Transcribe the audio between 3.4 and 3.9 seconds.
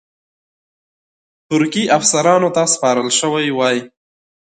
وای.